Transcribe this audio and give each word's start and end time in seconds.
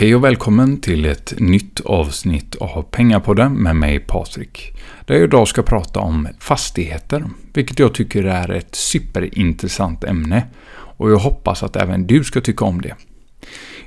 Hej 0.00 0.14
och 0.14 0.24
välkommen 0.24 0.80
till 0.80 1.04
ett 1.04 1.34
nytt 1.38 1.80
avsnitt 1.80 2.56
av 2.56 2.82
Pengapodden 2.82 3.52
med 3.52 3.76
mig 3.76 3.98
Patrik. 3.98 4.72
Där 5.06 5.14
jag 5.14 5.24
idag 5.24 5.48
ska 5.48 5.62
prata 5.62 6.00
om 6.00 6.28
fastigheter, 6.38 7.24
vilket 7.54 7.78
jag 7.78 7.94
tycker 7.94 8.24
är 8.24 8.50
ett 8.50 8.74
superintressant 8.74 10.04
ämne. 10.04 10.46
Och 10.72 11.10
jag 11.10 11.18
hoppas 11.18 11.62
att 11.62 11.76
även 11.76 12.06
du 12.06 12.24
ska 12.24 12.40
tycka 12.40 12.64
om 12.64 12.80
det. 12.80 12.94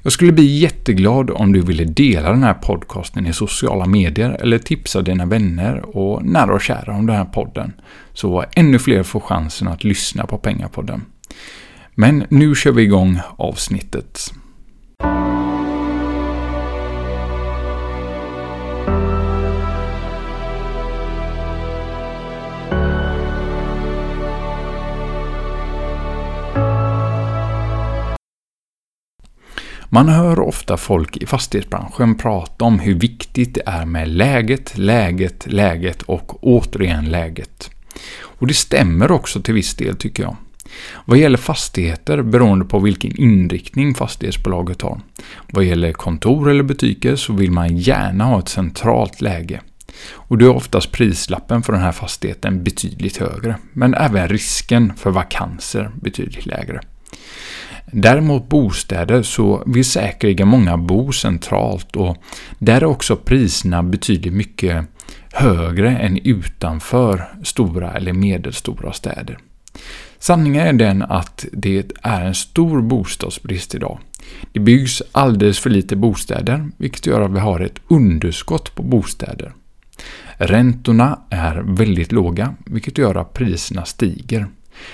Jag 0.03 0.13
skulle 0.13 0.31
bli 0.31 0.59
jätteglad 0.59 1.29
om 1.29 1.53
du 1.53 1.61
ville 1.61 1.83
dela 1.83 2.29
den 2.29 2.43
här 2.43 2.53
podcasten 2.53 3.27
i 3.27 3.33
sociala 3.33 3.85
medier 3.85 4.29
eller 4.29 4.57
tipsa 4.57 5.01
dina 5.01 5.25
vänner 5.25 5.97
och 5.97 6.25
nära 6.25 6.53
och 6.53 6.61
kära 6.61 6.95
om 6.95 7.05
den 7.05 7.15
här 7.15 7.25
podden. 7.25 7.73
Så 8.13 8.45
ännu 8.55 8.79
fler 8.79 9.03
får 9.03 9.19
chansen 9.19 9.67
att 9.67 9.83
lyssna 9.83 10.25
på 10.25 10.37
Pengapodden. 10.37 11.05
Men 11.95 12.25
nu 12.29 12.55
kör 12.55 12.71
vi 12.71 12.83
igång 12.83 13.19
avsnittet. 13.37 14.33
Man 29.93 30.09
hör 30.09 30.39
ofta 30.39 30.77
folk 30.77 31.17
i 31.17 31.25
fastighetsbranschen 31.25 32.15
prata 32.15 32.65
om 32.65 32.79
hur 32.79 32.93
viktigt 32.93 33.55
det 33.55 33.61
är 33.65 33.85
med 33.85 34.07
läget, 34.07 34.77
läget, 34.77 35.47
läget 35.47 36.01
och 36.01 36.43
återigen 36.43 37.05
läget. 37.05 37.69
Och 38.21 38.47
det 38.47 38.53
stämmer 38.53 39.11
också 39.11 39.41
till 39.41 39.53
viss 39.53 39.75
del 39.75 39.95
tycker 39.95 40.23
jag. 40.23 40.35
Vad 41.05 41.17
gäller 41.17 41.37
fastigheter 41.37 42.21
beroende 42.21 42.65
på 42.65 42.79
vilken 42.79 43.21
inriktning 43.21 43.95
fastighetsbolaget 43.95 44.81
har. 44.81 45.01
Vad 45.51 45.63
gäller 45.63 45.93
kontor 45.93 46.49
eller 46.49 46.63
butiker 46.63 47.15
så 47.15 47.33
vill 47.33 47.51
man 47.51 47.77
gärna 47.77 48.23
ha 48.23 48.39
ett 48.39 48.49
centralt 48.49 49.21
läge. 49.21 49.61
Och 50.11 50.37
då 50.37 50.45
är 50.45 50.55
oftast 50.55 50.91
prislappen 50.91 51.63
för 51.63 51.73
den 51.73 51.81
här 51.81 51.91
fastigheten 51.91 52.63
betydligt 52.63 53.17
högre, 53.17 53.55
men 53.73 53.93
även 53.93 54.29
risken 54.29 54.93
för 54.97 55.11
vakanser 55.11 55.91
betydligt 56.01 56.45
lägre. 56.45 56.81
Däremot 57.95 58.49
bostäder 58.49 59.21
så 59.21 59.63
vill 59.65 59.85
säkerligen 59.85 60.47
många 60.47 60.77
bo 60.77 61.11
centralt 61.11 61.95
och 61.95 62.17
där 62.59 62.81
är 62.81 62.85
också 62.85 63.15
priserna 63.15 63.83
betydligt 63.83 64.33
mycket 64.33 64.85
högre 65.33 65.97
än 65.97 66.17
utanför 66.17 67.29
stora 67.43 67.93
eller 67.93 68.13
medelstora 68.13 68.93
städer. 68.93 69.37
Sanningen 70.19 70.67
är 70.67 70.73
den 70.73 71.01
att 71.01 71.45
det 71.51 71.91
är 72.01 72.21
en 72.21 72.35
stor 72.35 72.81
bostadsbrist 72.81 73.75
idag. 73.75 73.99
Det 74.51 74.59
byggs 74.59 75.01
alldeles 75.11 75.59
för 75.59 75.69
lite 75.69 75.95
bostäder, 75.95 76.69
vilket 76.77 77.05
gör 77.05 77.21
att 77.21 77.31
vi 77.31 77.39
har 77.39 77.59
ett 77.59 77.79
underskott 77.87 78.75
på 78.75 78.83
bostäder. 78.83 79.53
Räntorna 80.37 81.19
är 81.29 81.55
väldigt 81.65 82.11
låga, 82.11 82.55
vilket 82.65 82.97
gör 82.97 83.15
att 83.15 83.33
priserna 83.33 83.85
stiger. 83.85 84.47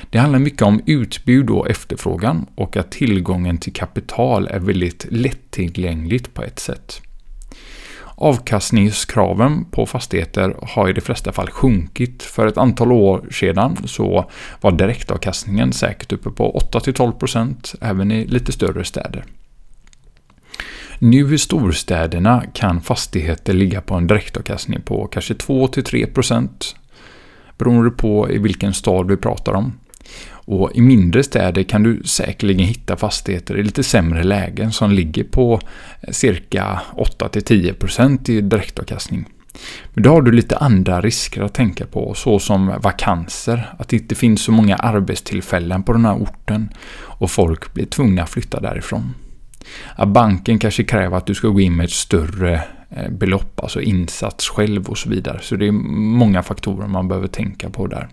Det 0.10 0.18
handlar 0.18 0.40
mycket 0.40 0.62
om 0.62 0.82
utbud 0.86 1.50
och 1.50 1.70
efterfrågan 1.70 2.46
och 2.56 2.78
att 2.78 2.92
tillgången 2.92 3.58
till 3.58 3.74
kapital 3.74 4.48
är 4.48 4.60
väldigt 4.60 5.06
lättillgängligt 5.10 6.34
på 6.34 6.44
ett 6.44 6.60
sätt. 6.60 7.02
Avkastningskraven 8.22 9.66
på 9.66 9.86
fastigheter 9.86 10.56
har 10.62 10.90
i 10.90 10.94
de 10.94 11.02
flesta 11.02 11.32
fall 11.32 11.50
sjunkit. 11.50 12.24
För 12.24 12.48
ett 12.48 12.58
antal 12.58 12.92
år 12.92 13.28
sedan 13.32 13.78
så 13.86 14.30
var 14.62 14.72
direktavkastningen 14.72 15.74
säkert 15.74 16.12
uppe 16.12 16.30
på 16.30 16.62
8-12% 16.72 17.76
även 17.82 18.12
i 18.12 18.26
lite 18.26 18.52
större 18.52 18.86
städer. 18.86 19.24
Nu 21.00 21.34
i 21.34 21.38
storstäderna 21.38 22.44
kan 22.54 22.82
fastigheter 22.82 23.54
ligga 23.54 23.82
på 23.82 23.96
en 23.96 24.08
direktavkastning 24.08 24.82
på 24.82 25.08
kanske 25.08 25.34
2-3% 25.34 26.50
beroende 27.60 27.92
på 27.92 28.32
i 28.32 28.38
vilken 28.38 28.74
stad 28.74 29.10
vi 29.10 29.18
pratar 29.18 29.54
om. 29.54 29.74
Och 30.32 30.72
I 30.76 30.82
mindre 30.82 31.24
städer 31.24 31.64
kan 31.64 31.84
du 31.84 32.02
säkerligen 32.06 32.66
hitta 32.66 32.96
fastigheter 32.96 33.58
i 33.58 33.64
lite 33.64 33.84
sämre 33.84 34.24
lägen 34.24 34.72
som 34.72 34.92
ligger 34.92 35.24
på 35.24 35.60
cirka 36.12 36.82
8-10% 36.96 38.30
i 38.30 38.42
direktavkastning. 38.42 39.26
Men 39.94 40.04
då 40.04 40.10
har 40.10 40.22
du 40.22 40.32
lite 40.32 40.58
andra 40.58 41.02
risker 41.02 41.42
att 41.42 41.54
tänka 41.54 41.86
på, 41.86 42.14
såsom 42.14 42.74
vakanser, 42.84 43.74
att 43.80 43.90
det 43.90 43.96
inte 43.96 44.16
finns 44.16 44.42
så 44.42 44.52
många 44.52 44.76
arbetstillfällen 44.76 45.84
på 45.84 45.94
den 45.94 46.06
här 46.06 46.16
orten 46.16 46.70
och 46.96 47.32
folk 47.32 47.74
blir 47.74 47.86
tvungna 47.86 48.24
att 48.24 48.30
flytta 48.30 48.60
därifrån. 48.60 49.14
Att 49.96 50.08
banken 50.08 50.60
kanske 50.60 50.84
kräver 50.84 51.18
att 51.18 51.26
du 51.26 51.34
ska 51.34 51.48
gå 51.48 51.60
in 51.60 51.76
med 51.76 51.84
ett 51.84 51.92
större 51.92 52.62
Eh, 52.92 53.10
belopp, 53.10 53.60
alltså 53.60 53.82
insats 53.82 54.50
själv 54.50 54.90
och 54.90 54.98
så 54.98 55.10
vidare. 55.10 55.40
Så 55.42 55.56
det 55.56 55.68
är 55.68 55.72
många 55.72 56.44
faktorer 56.44 56.88
man 56.88 57.08
behöver 57.08 57.28
tänka 57.28 57.70
på 57.70 57.88
där. 57.88 58.10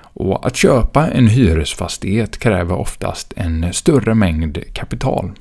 Och 0.00 0.46
att 0.46 0.56
köpa 0.56 1.10
en 1.10 1.28
hyresfastighet 1.28 2.38
kräver 2.38 2.78
oftast 2.78 3.32
en 3.36 3.72
större 3.72 4.14
mängd 4.14 4.58
kapital. 4.72 5.32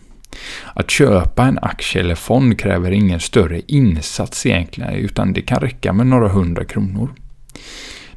Att 0.74 0.92
köpa 0.92 1.46
en 1.46 1.59
aktie 1.62 2.02
eller 2.02 2.16
fond 2.16 2.59
kräver 2.59 2.92
ingen 2.92 3.20
större 3.20 3.62
insats 3.68 4.46
egentligen, 4.46 4.94
utan 4.94 5.34
det 5.34 5.42
kan 5.42 5.59
räcka 5.59 5.94
med 5.94 6.08
några 6.08 6.30
hundra 6.30 6.66
kronor. 6.66 7.14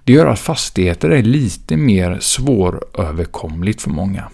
Det 0.05 0.13
gör 0.13 0.27
att 0.27 0.41
fastigheter 0.41 1.11
är 1.11 1.23
lite 1.23 1.77
mer 1.77 2.19
svåröverkomligt 2.21 3.83
för 3.83 3.91
många. 3.91 4.31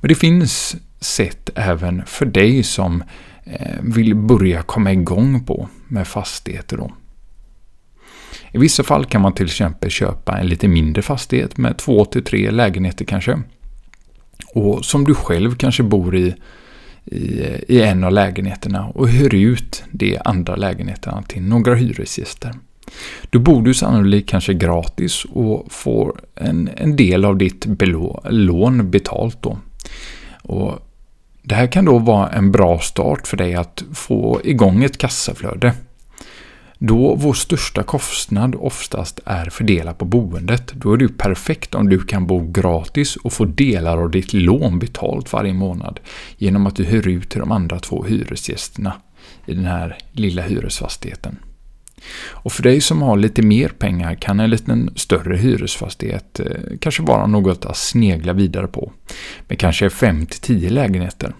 Men 0.00 0.08
det 0.08 0.14
finns 0.14 0.76
sätt 1.00 1.50
även 1.54 2.02
för 2.06 2.26
dig 2.26 2.62
som 2.62 3.02
Eh, 3.52 3.76
vill 3.82 4.14
börja 4.14 4.62
komma 4.62 4.92
igång 4.92 5.44
på 5.44 5.68
med 5.88 6.06
fastigheter. 6.06 6.76
Då. 6.76 6.92
I 8.52 8.58
vissa 8.58 8.82
fall 8.82 9.04
kan 9.04 9.20
man 9.20 9.34
till 9.34 9.46
exempel 9.46 9.90
köpa 9.90 10.38
en 10.38 10.46
lite 10.46 10.68
mindre 10.68 11.02
fastighet 11.02 11.56
med 11.56 11.76
två 11.76 12.04
till 12.04 12.24
tre 12.24 12.50
lägenheter 12.50 13.04
kanske. 13.04 13.42
Och 14.54 14.84
som 14.84 15.04
du 15.04 15.14
själv 15.14 15.54
kanske 15.54 15.82
bor 15.82 16.16
i, 16.16 16.34
i, 17.04 17.20
i 17.68 17.82
en 17.82 18.04
av 18.04 18.12
lägenheterna 18.12 18.86
och 18.86 19.08
hyr 19.08 19.34
ut 19.34 19.84
de 19.90 20.18
andra 20.24 20.56
lägenheterna 20.56 21.22
till 21.22 21.42
några 21.42 21.74
hyresgäster. 21.74 22.54
Då 23.30 23.38
bor 23.38 23.62
du 23.62 23.74
sannolikt 23.74 24.28
kanske 24.28 24.54
gratis 24.54 25.24
och 25.24 25.72
får 25.72 26.20
en, 26.34 26.70
en 26.76 26.96
del 26.96 27.24
av 27.24 27.36
ditt 27.38 27.66
belå, 27.66 28.20
lån 28.30 28.90
betalt 28.90 29.42
då. 29.42 29.58
Och 30.42 30.89
det 31.50 31.56
här 31.56 31.66
kan 31.66 31.84
då 31.84 31.98
vara 31.98 32.28
en 32.28 32.52
bra 32.52 32.78
start 32.78 33.26
för 33.26 33.36
dig 33.36 33.54
att 33.54 33.82
få 33.94 34.40
igång 34.44 34.84
ett 34.84 34.98
kassaflöde. 34.98 35.74
Då 36.78 37.14
vår 37.14 37.32
största 37.32 37.82
kostnad 37.82 38.54
oftast 38.58 39.20
är 39.24 39.50
fördelad 39.50 39.98
på 39.98 40.04
boendet, 40.04 40.72
då 40.74 40.92
är 40.92 40.96
det 40.96 41.18
perfekt 41.18 41.74
om 41.74 41.88
du 41.88 41.98
kan 42.00 42.26
bo 42.26 42.50
gratis 42.50 43.16
och 43.16 43.32
få 43.32 43.44
delar 43.44 43.98
av 43.98 44.10
ditt 44.10 44.32
lån 44.32 44.78
betalt 44.78 45.32
varje 45.32 45.52
månad 45.52 46.00
genom 46.36 46.66
att 46.66 46.76
du 46.76 46.84
hyr 46.84 47.08
ut 47.08 47.30
till 47.30 47.40
de 47.40 47.52
andra 47.52 47.78
två 47.78 48.04
hyresgästerna 48.04 48.92
i 49.46 49.54
den 49.54 49.64
här 49.64 49.98
lilla 50.12 50.42
hyresfastigheten. 50.42 51.36
Och 52.32 52.52
för 52.52 52.62
dig 52.62 52.80
som 52.80 53.02
har 53.02 53.16
lite 53.16 53.42
mer 53.42 53.68
pengar 53.68 54.14
kan 54.14 54.40
en 54.40 54.50
liten 54.50 54.90
större 54.96 55.36
hyresfastighet 55.36 56.40
eh, 56.40 56.46
kanske 56.80 57.02
vara 57.02 57.26
något 57.26 57.64
att 57.64 57.76
snegla 57.76 58.32
vidare 58.32 58.66
på. 58.66 58.92
Med 59.48 59.58
kanske 59.58 59.88
5-10 59.88 60.70
lägenheter. 60.70 61.34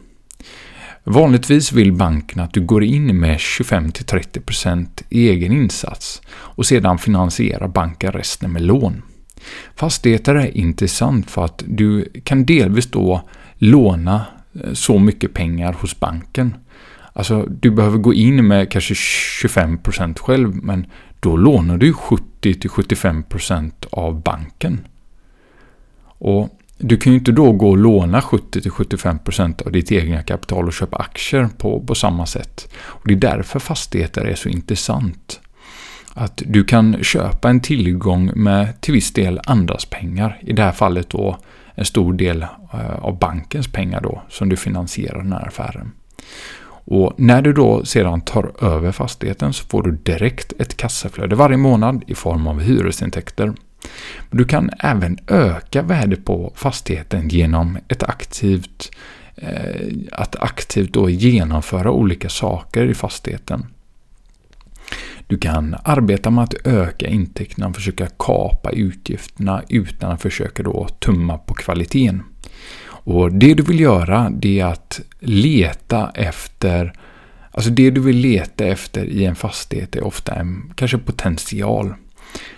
Vanligtvis 1.05 1.73
vill 1.73 1.93
banken 1.93 2.41
att 2.41 2.55
du 2.55 2.61
går 2.61 2.85
in 2.85 3.21
med 3.21 3.37
25-30% 3.37 4.87
egen 5.11 5.53
insats 5.53 6.23
och 6.31 6.67
sedan 6.67 6.99
finansierar 6.99 7.69
banken 7.69 8.13
resten 8.13 8.53
med 8.53 8.63
lån. 8.63 9.03
Fastigheter 9.75 10.35
är 10.35 10.57
intressant 10.57 11.31
för 11.31 11.45
att 11.45 11.65
du 11.67 12.13
kan 12.25 12.45
delvis 12.45 12.87
då 12.87 13.29
låna 13.55 14.27
eh, 14.65 14.73
så 14.73 14.99
mycket 14.99 15.35
pengar 15.35 15.73
hos 15.73 16.01
banken. 16.01 16.55
Alltså, 17.21 17.47
du 17.49 17.71
behöver 17.71 17.99
gå 17.99 18.15
in 18.15 18.47
med 18.47 18.71
kanske 18.71 18.95
25% 18.95 20.19
själv, 20.19 20.55
men 20.55 20.87
då 21.21 21.37
lånar 21.37 21.77
du 21.77 21.93
70-75% 21.93 23.73
av 23.91 24.23
banken. 24.23 24.87
Och 26.03 26.59
du 26.79 26.97
kan 26.97 27.13
ju 27.13 27.19
inte 27.19 27.33
då 27.33 27.53
gå 27.53 27.71
och 27.71 27.79
låna 27.79 28.21
70-75% 28.21 29.67
av 29.67 29.73
ditt 29.73 29.93
egna 29.93 30.23
kapital 30.23 30.67
och 30.67 30.73
köpa 30.73 30.97
aktier 30.97 31.49
på, 31.59 31.81
på 31.81 31.95
samma 31.95 32.27
sätt. 32.27 32.69
Och 32.75 33.09
Det 33.09 33.15
är 33.15 33.19
därför 33.19 33.59
fastigheter 33.59 34.25
är 34.25 34.35
så 34.35 34.49
intressant. 34.49 35.41
Att 36.15 36.43
du 36.47 36.65
kan 36.65 37.05
köpa 37.05 37.51
en 37.51 37.61
tillgång 37.61 38.33
med 38.35 38.81
till 38.81 38.95
viss 38.95 39.13
del 39.13 39.41
andras 39.45 39.85
pengar. 39.85 40.39
I 40.41 40.53
det 40.53 40.63
här 40.63 40.73
fallet 40.73 41.11
då 41.11 41.39
en 41.75 41.85
stor 41.85 42.13
del 42.13 42.43
eh, 42.43 42.99
av 42.99 43.19
bankens 43.19 43.69
pengar 43.69 44.01
då 44.01 44.23
som 44.29 44.49
du 44.49 44.57
finansierar 44.57 45.19
den 45.19 45.33
här 45.33 45.49
affären. 45.49 45.93
Och 46.91 47.15
när 47.17 47.43
du 47.43 47.53
då 47.53 47.85
sedan 47.85 48.21
tar 48.21 48.53
över 48.65 48.93
fastigheten 48.93 49.53
så 49.53 49.67
får 49.67 49.83
du 49.83 49.91
direkt 49.91 50.53
ett 50.59 50.77
kassaflöde 50.77 51.37
varje 51.37 51.57
månad 51.57 52.05
i 52.07 52.15
form 52.15 52.47
av 52.47 52.61
hyresintäkter 52.61 53.53
du 54.31 54.45
kan 54.45 54.71
även 54.79 55.19
öka 55.27 55.83
värdet 55.83 56.25
på 56.25 56.53
fastigheten 56.55 57.29
genom 57.29 57.79
ett 57.89 58.03
aktivt 58.03 58.91
eh, 59.37 59.89
att 60.13 60.37
aktivt 60.37 60.93
då 60.93 61.11
genomföra 61.11 61.91
olika 61.91 62.29
saker 62.29 62.87
i 62.87 62.95
fastigheten. 62.95 63.67
Du 65.27 65.39
kan 65.39 65.77
arbeta 65.85 66.31
med 66.31 66.45
att 66.45 66.67
öka 66.67 67.07
intäkterna 67.07 67.69
och 67.69 67.75
försöka 67.75 68.09
kapa 68.19 68.71
utgifterna 68.71 69.63
utan 69.69 70.11
att 70.11 70.23
försöka 70.23 70.63
då 70.63 70.89
tumma 70.89 71.39
på 71.39 71.55
kvaliteten. 71.55 72.23
Och 73.05 73.33
Det 73.33 73.55
du 73.55 73.63
vill 73.63 73.81
göra 73.81 74.31
det 74.31 74.61
är 74.61 74.67
att 74.67 75.01
leta 75.21 76.11
efter 76.15 76.93
Alltså 77.53 77.71
det 77.71 77.91
du 77.91 78.01
vill 78.01 78.17
leta 78.17 78.65
efter 78.65 79.05
i 79.05 79.25
en 79.25 79.35
fastighet 79.35 79.97
är 79.97 80.05
ofta 80.05 80.35
en 80.35 80.73
kanske 80.77 80.99
potential. 80.99 81.95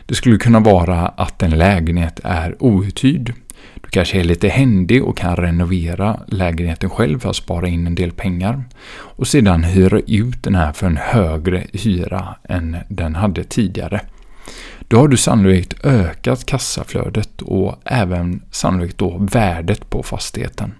Det 0.07 0.15
skulle 0.15 0.39
kunna 0.39 0.61
vara 0.61 1.09
att 1.09 1.43
en 1.43 1.51
lägenhet 1.51 2.21
är 2.25 2.57
outhyrd. 2.59 3.35
Du 3.75 3.89
kanske 3.91 4.21
är 4.21 4.25
lite 4.25 4.49
händig 4.49 5.05
och 5.05 5.17
kan 5.17 5.37
renovera 5.37 6.21
lägenheten 6.27 6.91
själv 6.91 7.19
för 7.19 7.31
att 7.31 7.37
spara 7.37 7.69
in 7.69 7.87
en 7.87 7.95
del 7.95 8.13
pengar. 8.13 8.65
Och 8.93 9.27
sedan 9.27 9.65
hyra 9.65 10.01
ut 10.07 10.43
den 10.43 10.55
här 10.55 10.73
för 10.73 10.87
en 10.87 10.97
högre 10.97 11.67
hyra 11.73 12.35
än 12.49 12.77
den 12.89 13.15
hade 13.15 13.45
tidigare. 13.45 14.01
Då 14.89 14.97
har 14.97 15.09
du 15.09 15.17
sannolikt 15.17 15.85
ökat 15.85 16.47
kassaflödet 16.47 17.43
och 17.43 17.75
även 17.85 18.43
sannolikt 18.51 18.99
då 18.99 19.19
värdet 19.19 19.91
på 19.91 20.03
fastigheten. 20.03 20.75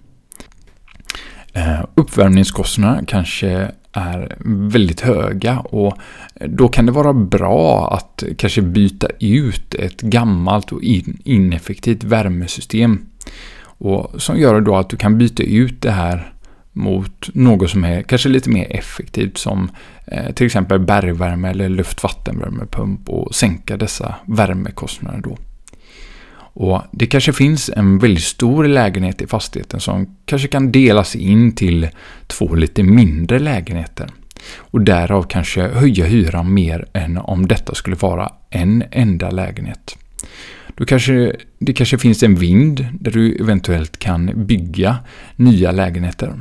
Eh, 1.53 1.85
uppvärmningskostnaderna 1.95 3.05
kanske 3.07 3.71
är 3.93 4.37
väldigt 4.45 5.01
höga 5.01 5.59
och 5.59 5.97
då 6.39 6.67
kan 6.67 6.85
det 6.85 6.91
vara 6.91 7.13
bra 7.13 7.93
att 7.93 8.23
kanske 8.37 8.61
byta 8.61 9.07
ut 9.19 9.75
ett 9.75 10.01
gammalt 10.01 10.71
och 10.71 10.81
ineffektivt 11.23 12.03
värmesystem. 12.03 13.05
Och 13.63 14.21
som 14.21 14.39
gör 14.39 14.61
då 14.61 14.75
att 14.75 14.89
du 14.89 14.97
kan 14.97 15.17
byta 15.17 15.43
ut 15.43 15.81
det 15.81 15.91
här 15.91 16.32
mot 16.73 17.29
något 17.33 17.69
som 17.69 17.83
är 17.83 18.01
kanske 18.01 18.29
lite 18.29 18.49
mer 18.49 18.67
effektivt 18.69 19.37
som 19.37 19.71
eh, 20.07 20.33
till 20.33 20.45
exempel 20.45 20.79
bergvärme 20.79 21.49
eller 21.49 21.69
luftvattenvärmepump 21.69 23.09
och 23.09 23.35
sänka 23.35 23.77
dessa 23.77 24.15
värmekostnader 24.25 25.21
då. 25.21 25.37
Och 26.55 26.81
Det 26.91 27.05
kanske 27.05 27.33
finns 27.33 27.69
en 27.69 27.99
väldigt 27.99 28.23
stor 28.23 28.67
lägenhet 28.67 29.21
i 29.21 29.27
fastigheten 29.27 29.79
som 29.79 30.15
kanske 30.25 30.47
kan 30.47 30.71
delas 30.71 31.15
in 31.15 31.55
till 31.55 31.89
två 32.27 32.55
lite 32.55 32.83
mindre 32.83 33.39
lägenheter. 33.39 34.09
Och 34.55 34.81
därav 34.81 35.23
kanske 35.23 35.61
höja 35.61 36.05
hyran 36.05 36.53
mer 36.53 36.85
än 36.93 37.17
om 37.17 37.47
detta 37.47 37.75
skulle 37.75 37.95
vara 37.95 38.31
en 38.49 38.83
enda 38.91 39.31
lägenhet. 39.31 39.97
Då 40.75 40.85
kanske, 40.85 41.35
det 41.59 41.73
kanske 41.73 41.97
finns 41.97 42.23
en 42.23 42.35
vind 42.35 42.87
där 42.99 43.11
du 43.11 43.35
eventuellt 43.35 43.99
kan 43.99 44.45
bygga 44.45 44.97
nya 45.35 45.71
lägenheter. 45.71 46.33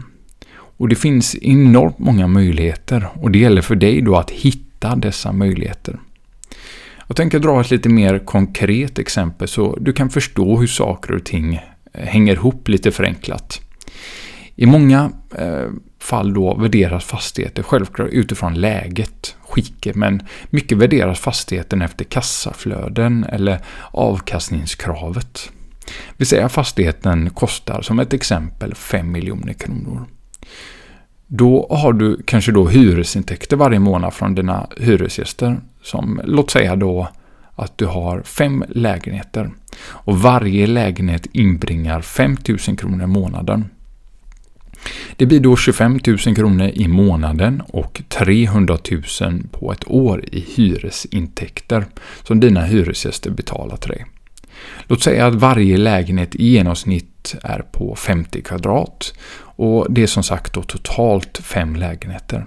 Och 0.83 0.89
det 0.89 0.97
finns 0.97 1.37
enormt 1.43 1.99
många 1.99 2.27
möjligheter 2.27 3.09
och 3.15 3.31
det 3.31 3.39
gäller 3.39 3.63
för 3.63 3.75
dig 3.75 4.01
då 4.01 4.17
att 4.17 4.31
hitta 4.31 4.97
dessa 4.97 5.33
möjligheter. 5.33 6.01
Jag 7.07 7.17
tänker 7.17 7.39
dra 7.39 7.61
ett 7.61 7.71
lite 7.71 7.89
mer 7.89 8.19
konkret 8.19 8.99
exempel 8.99 9.49
så 9.49 9.77
du 9.81 9.93
kan 9.93 10.11
förstå 10.11 10.57
hur 10.57 10.67
saker 10.67 11.15
och 11.15 11.25
ting 11.25 11.55
eh, 11.93 12.07
hänger 12.07 12.33
ihop 12.33 12.69
lite 12.69 12.91
förenklat. 12.91 13.61
I 14.57 14.67
många 14.67 15.11
eh, 15.39 15.69
fall 15.99 16.35
då 16.35 16.55
värderas 16.55 17.05
fastigheter 17.05 17.63
självklart 17.63 18.11
utifrån 18.11 18.55
läget, 18.55 19.37
skicket, 19.49 19.97
men 19.97 20.23
mycket 20.51 20.79
värderas 20.79 21.21
fastigheten 21.21 21.83
efter 21.83 22.05
kassaflöden 22.05 23.25
eller 23.25 23.59
avkastningskravet. 23.91 25.51
Vi 26.17 26.25
säger 26.25 26.45
att 26.45 26.53
fastigheten 26.53 27.31
kostar 27.31 27.83
som 27.83 27.99
ett 27.99 28.13
exempel 28.13 28.75
5 28.75 29.13
miljoner 29.13 29.53
kronor. 29.53 30.07
Då 31.27 31.67
har 31.71 31.93
du 31.93 32.23
kanske 32.25 32.53
då 32.53 32.69
hyresintäkter 32.69 33.57
varje 33.57 33.79
månad 33.79 34.15
från 34.15 34.35
dina 34.35 34.67
hyresgäster 34.77 35.61
som, 35.83 36.21
låt 36.25 36.51
säga 36.51 36.77
då 36.77 37.09
att 37.55 37.79
du 37.79 37.87
har 37.87 38.23
fem 38.23 38.65
lägenheter 38.69 39.51
och 39.85 40.19
varje 40.19 40.67
lägenhet 40.67 41.27
inbringar 41.33 42.01
5 42.01 42.37
000 42.49 42.59
kronor 42.59 43.05
i 43.05 43.07
månaden. 43.07 43.65
Det 45.17 45.27
blir 45.27 45.41
då 45.41 45.57
25 45.57 46.01
000 46.07 46.19
kronor 46.19 46.71
i 46.75 46.89
månaden 46.89 47.63
och 47.69 48.03
300 48.09 48.79
000 49.21 49.43
på 49.51 49.73
ett 49.73 49.85
år 49.87 50.25
i 50.33 50.41
hyresintäkter 50.41 51.85
som 52.23 52.41
dina 52.41 52.65
hyresgäster 52.65 53.31
betalar 53.31 53.77
till 53.77 53.91
dig. 53.91 54.07
Låt 54.87 55.03
säga 55.03 55.27
att 55.27 55.35
varje 55.35 55.77
lägenhet 55.77 56.35
i 56.35 56.49
genomsnitt 56.49 57.35
är 57.43 57.59
på 57.73 57.95
50 57.97 58.43
kvadrat 58.43 59.15
och 59.57 59.87
det 59.91 60.03
är 60.03 60.07
som 60.07 60.23
sagt 60.23 60.53
då 60.53 60.63
totalt 60.63 61.39
fem 61.39 61.77
lägenheter. 61.77 62.47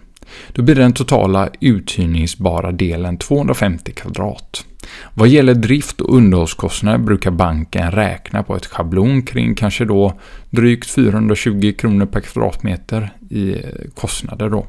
Då 0.54 0.62
blir 0.62 0.76
den 0.76 0.94
totala 0.94 1.50
uthyrningsbara 1.60 2.72
delen 2.72 3.18
250 3.18 3.92
kvadrat. 3.92 4.66
Vad 5.14 5.28
gäller 5.28 5.54
drift 5.54 6.02
och 6.02 6.16
underhållskostnader 6.16 6.98
brukar 6.98 7.32
banken 7.32 7.92
räkna 7.92 8.44
på 8.44 8.56
ett 8.56 8.66
schablon 8.66 9.22
kring 9.22 9.56
kanske 9.56 9.86
då 9.86 10.20
drygt 10.50 10.90
420 10.90 11.74
kronor 11.78 12.06
per 12.06 12.20
kvadratmeter 12.20 13.10
i 13.30 13.54
eh, 13.54 13.60
kostnader 13.96 14.50
då. 14.50 14.66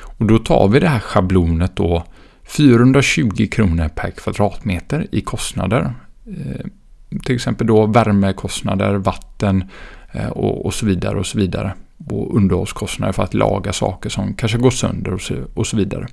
Och 0.00 0.26
då 0.26 0.38
tar 0.38 0.68
vi 0.68 0.80
det 0.80 0.88
här 0.88 1.00
schablonet 1.00 1.76
då 1.76 2.04
420 2.44 3.48
kronor 3.52 3.88
per 3.88 4.10
kvadratmeter 4.10 5.06
i 5.10 5.20
kostnader. 5.20 5.94
Eh, 6.26 6.66
till 7.24 7.34
exempel 7.34 7.66
då 7.66 7.86
värmekostnader, 7.86 8.94
vatten 8.94 9.64
Eh, 10.12 10.28
och, 10.28 10.66
och 10.66 10.74
så 10.74 10.86
vidare 10.86 11.18
och 11.18 11.26
så 11.26 11.38
vidare 11.38 11.74
och 12.10 12.36
underhållskostnader 12.36 13.12
för 13.12 13.22
att 13.22 13.34
laga 13.34 13.72
saker 13.72 14.10
som 14.10 14.34
kanske 14.34 14.58
går 14.58 14.70
sönder 14.70 15.14
och 15.14 15.20
så, 15.20 15.34
och 15.54 15.66
så 15.66 15.76
vidare. 15.76 16.06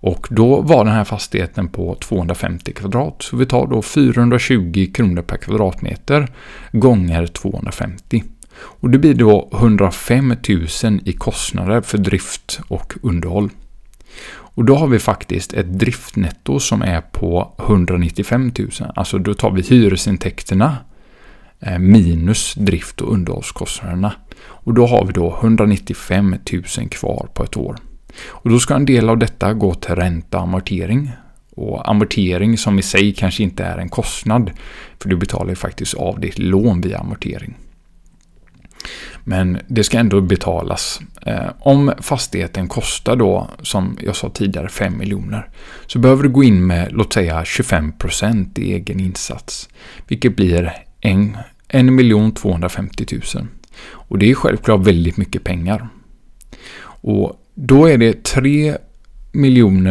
Och 0.00 0.28
då 0.30 0.60
var 0.60 0.84
den 0.84 0.94
här 0.94 1.04
fastigheten 1.04 1.68
på 1.68 1.94
250 1.94 2.72
kvadrat. 2.72 3.22
Så 3.22 3.36
vi 3.36 3.46
tar 3.46 3.66
då 3.66 3.82
420 3.82 4.92
kronor 4.94 5.22
per 5.22 5.36
kvadratmeter 5.36 6.28
gånger 6.72 7.26
250. 7.26 8.24
Och 8.56 8.90
det 8.90 8.98
blir 8.98 9.14
då 9.14 9.48
105 9.52 10.34
000 10.84 11.00
i 11.04 11.12
kostnader 11.12 11.80
för 11.80 11.98
drift 11.98 12.60
och 12.68 12.94
underhåll. 13.02 13.50
Och 14.28 14.64
då 14.64 14.76
har 14.76 14.86
vi 14.86 14.98
faktiskt 14.98 15.52
ett 15.52 15.78
driftnetto 15.78 16.60
som 16.60 16.82
är 16.82 17.00
på 17.00 17.54
195 17.58 18.52
000. 18.58 18.70
Alltså 18.94 19.18
då 19.18 19.34
tar 19.34 19.50
vi 19.50 19.62
hyresintäkterna 19.62 20.76
Eh, 21.66 21.78
minus 21.78 22.54
drift 22.54 23.00
och 23.00 23.12
underhållskostnaderna. 23.12 24.12
Och 24.38 24.74
då 24.74 24.86
har 24.86 25.06
vi 25.06 25.12
då 25.12 25.38
195 25.40 26.36
000 26.52 26.88
kvar 26.88 27.28
på 27.34 27.44
ett 27.44 27.56
år. 27.56 27.76
Och 28.26 28.50
då 28.50 28.58
ska 28.58 28.74
en 28.74 28.84
del 28.84 29.08
av 29.08 29.18
detta 29.18 29.52
gå 29.52 29.74
till 29.74 29.94
ränta 29.94 30.36
och 30.36 30.42
amortering. 30.42 31.10
Och 31.50 31.90
amortering 31.90 32.58
som 32.58 32.78
i 32.78 32.82
sig 32.82 33.14
kanske 33.14 33.42
inte 33.42 33.64
är 33.64 33.78
en 33.78 33.88
kostnad, 33.88 34.50
för 35.00 35.08
du 35.08 35.16
betalar 35.16 35.48
ju 35.48 35.56
faktiskt 35.56 35.94
av 35.94 36.20
ditt 36.20 36.38
lån 36.38 36.80
via 36.80 36.98
amortering. 36.98 37.54
Men 39.24 39.58
det 39.66 39.84
ska 39.84 39.98
ändå 39.98 40.20
betalas. 40.20 41.00
Eh, 41.26 41.50
om 41.58 41.92
fastigheten 41.98 42.68
kostar 42.68 43.16
då, 43.16 43.50
som 43.62 43.98
jag 44.00 44.16
sa 44.16 44.30
tidigare, 44.30 44.68
5 44.68 44.98
miljoner, 44.98 45.48
så 45.86 45.98
behöver 45.98 46.22
du 46.22 46.28
gå 46.28 46.44
in 46.44 46.66
med, 46.66 46.92
låt 46.92 47.12
säga 47.12 47.42
25% 47.42 48.58
i 48.58 48.72
egen 48.72 49.00
insats, 49.00 49.68
vilket 50.08 50.36
blir 50.36 50.72
1 51.00 51.36
1 51.68 52.36
250 52.36 53.06
000. 53.34 53.46
Och 53.90 54.18
det 54.18 54.30
är 54.30 54.34
självklart 54.34 54.86
väldigt 54.86 55.16
mycket 55.16 55.44
pengar. 55.44 55.88
Och 56.84 57.40
då 57.54 57.86
är 57.86 57.98
det 57.98 58.24
3 58.24 58.76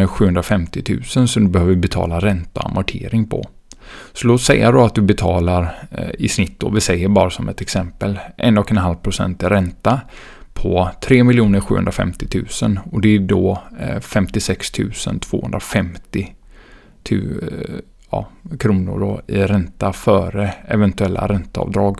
750 0.08 0.84
000 1.16 1.28
som 1.28 1.44
du 1.44 1.50
behöver 1.50 1.76
betala 1.76 2.20
ränta 2.20 2.60
och 2.60 2.70
amortering 2.70 3.28
på. 3.28 3.50
Så 4.14 4.28
låt 4.28 4.42
säga 4.42 4.72
då 4.72 4.84
att 4.84 4.96
du 4.96 5.02
betalar 5.02 5.88
eh, 5.92 6.10
i 6.20 6.28
snitt, 6.28 6.64
och 6.64 6.76
vi 6.76 6.82
säger 6.82 7.08
bara 7.08 7.30
som 7.30 7.50
ett 7.50 7.62
exempel, 7.62 8.20
1,5% 8.38 9.50
ränta 9.50 10.02
på 10.54 10.90
3 11.02 11.62
750 11.62 12.28
000 12.62 12.80
och 12.92 13.02
det 13.02 13.16
är 13.16 13.20
då 13.20 13.64
eh, 13.80 14.00
56 14.00 14.72
250 15.20 16.36
ja, 18.16 18.58
kronor 18.58 19.00
då 19.00 19.34
i 19.36 19.38
ränta 19.38 19.94
före 19.94 20.54
eventuella 20.68 21.28
ränteavdrag. 21.28 21.98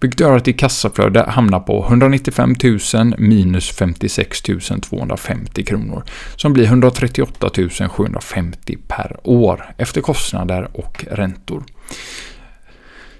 Vilket 0.00 0.20
gör 0.20 0.36
att 0.36 0.44
ditt 0.44 0.58
kassaflöde 0.58 1.22
hamnar 1.28 1.60
på 1.60 1.86
195 1.88 2.54
000 2.94 3.14
minus 3.18 3.70
56 3.70 4.42
250 4.82 5.64
kronor. 5.64 6.02
Som 6.36 6.52
blir 6.52 6.64
138 6.64 7.50
750 7.88 8.76
per 8.88 9.16
år 9.22 9.74
efter 9.78 10.00
kostnader 10.00 10.68
och 10.72 11.04
räntor. 11.10 11.64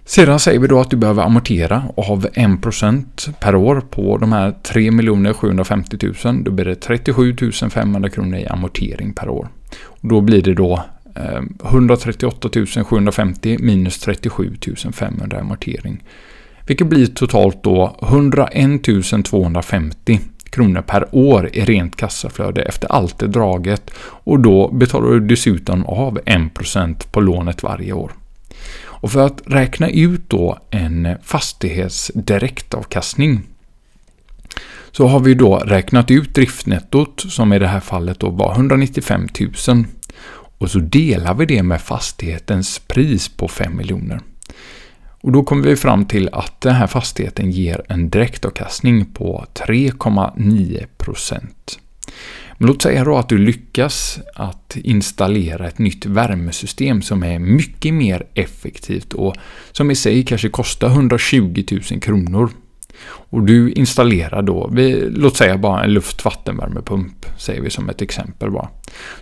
Sedan 0.04 0.40
säger 0.40 0.58
vi 0.58 0.68
då 0.68 0.80
att 0.80 0.90
du 0.90 0.96
behöver 0.96 1.23
amortera 1.23 1.82
av 1.96 2.26
1% 2.26 3.32
per 3.40 3.54
år 3.54 3.80
på 3.90 4.18
de 4.18 4.32
här 4.32 4.54
3 4.62 5.32
750 5.35 5.99
000. 6.25 6.44
Då 6.44 6.50
blir 6.50 6.64
det 6.64 6.75
37 6.75 7.35
500 7.70 8.08
kronor 8.08 8.38
i 8.38 8.46
amortering 8.46 9.12
per 9.12 9.28
år. 9.28 9.49
Och 9.85 10.08
då 10.08 10.20
blir 10.20 10.42
det 10.42 10.54
då 10.54 10.85
Eh, 11.16 11.42
138 11.64 12.50
750 12.85 13.56
minus 13.61 13.99
37 13.99 14.56
500 14.92 15.40
amortering. 15.40 16.02
Vilket 16.66 16.87
blir 16.87 17.06
totalt 17.06 17.62
då 17.62 17.96
101 18.02 19.25
250 19.25 20.20
kronor 20.50 20.82
per 20.82 21.08
år 21.12 21.50
i 21.52 21.64
rent 21.64 21.96
kassaflöde 21.96 22.62
efter 22.62 22.92
allt 22.92 23.18
det 23.18 23.26
draget. 23.26 23.90
Och 23.99 24.40
då 24.40 24.68
betalar 24.68 25.11
du 25.11 25.20
dessutom 25.20 25.87
av 25.87 26.18
1% 26.18 27.06
på 27.11 27.20
lånet 27.20 27.62
varje 27.62 27.92
år. 27.92 28.12
Och 28.85 29.12
för 29.12 29.26
att 29.26 29.42
räkna 29.46 29.88
ut 29.88 30.30
då 30.30 30.58
en 30.70 31.08
fastighets 31.23 32.11
direktavkastning 32.14 33.42
så 34.92 35.06
har 35.06 35.20
vi 35.20 35.35
då 35.35 35.56
räknat 35.56 36.11
ut 36.11 36.35
driftnettot 36.35 37.25
som 37.28 37.52
i 37.52 37.58
det 37.58 37.66
här 37.66 37.80
fallet 37.80 38.20
då 38.20 38.30
var 38.30 38.52
195 38.52 39.28
000 39.68 39.85
och 40.59 40.71
så 40.71 40.79
delar 40.79 41.35
vi 41.35 41.47
det 41.47 41.63
med 41.63 41.81
fastighetens 41.81 42.79
pris 42.79 43.29
på 43.29 43.49
5 43.49 43.77
miljoner. 43.77 44.21
Och 45.21 45.33
då 45.33 45.43
kommer 45.43 45.69
vi 45.69 45.77
fram 45.77 46.07
till 46.07 46.29
att 46.33 46.61
den 46.61 46.75
här 46.75 46.87
fastigheten 46.87 47.51
ger 47.51 47.83
en 47.89 48.11
direktavkastning 48.11 49.05
på 49.05 49.47
3,9 49.55 50.87
Men 52.59 52.69
låt 52.69 52.83
säga 52.83 53.05
då 53.05 53.17
att 53.17 53.29
du 53.29 53.39
lyckas 53.39 54.19
att 54.35 54.77
installera 54.77 55.69
ett 55.69 55.79
nytt 55.79 56.07
värmesystem 56.07 57.03
som 57.03 57.23
är 57.23 57.39
mycket 57.39 57.95
mer 57.95 58.27
effektivt 58.35 59.13
och 59.13 59.37
som 59.73 59.91
i 59.91 59.95
sig 59.95 60.25
kanske 60.25 60.49
kostar 60.49 60.89
120 60.89 61.65
000 61.91 62.01
kronor 62.01 62.51
och 63.05 63.43
du 63.43 63.73
installerar 63.73 64.43
då, 64.43 64.71
vi, 64.73 65.11
låt 65.11 65.37
säga 65.37 65.59
bara 65.59 65.85
en 65.85 65.91
luft-vattenvärmepump, 65.91 67.26
säger 67.38 67.61
vi 67.61 67.71
som 67.71 67.88
ett 67.88 68.03
exempel 68.03 68.50
bara. 68.50 68.69